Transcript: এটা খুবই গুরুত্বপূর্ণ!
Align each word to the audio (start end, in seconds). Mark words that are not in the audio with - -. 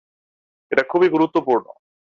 এটা 0.71 0.83
খুবই 0.83 1.07
গুরুত্বপূর্ণ! 1.09 1.65